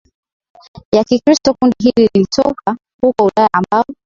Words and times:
ya 0.91 1.03
Kikristo 1.03 1.53
Kundi 1.53 1.75
hili 1.83 2.09
lilitoka 2.13 2.77
huko 3.03 3.23
Ulaya 3.25 3.49
ambao 3.53 3.85